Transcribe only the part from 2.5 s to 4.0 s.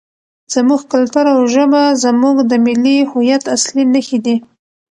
د ملي هویت اصلي